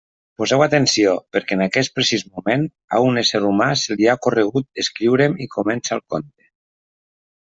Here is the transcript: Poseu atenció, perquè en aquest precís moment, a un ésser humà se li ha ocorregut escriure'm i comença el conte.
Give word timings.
Poseu 0.41 0.61
atenció, 0.65 1.11
perquè 1.35 1.57
en 1.57 1.59
aquest 1.65 1.93
precís 1.97 2.23
moment, 2.37 2.63
a 2.99 3.03
un 3.09 3.21
ésser 3.23 3.41
humà 3.49 3.69
se 3.83 3.99
li 3.99 4.09
ha 4.13 4.17
ocorregut 4.21 4.83
escriure'm 4.85 5.39
i 5.45 5.49
comença 5.59 5.97
el 5.99 6.05
conte. 6.15 6.49